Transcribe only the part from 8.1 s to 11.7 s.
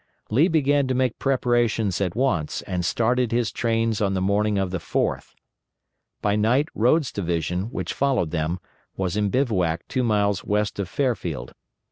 them, was in bivouac two miles west of Fairfield.